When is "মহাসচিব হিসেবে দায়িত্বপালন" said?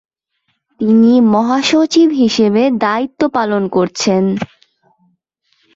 1.33-3.63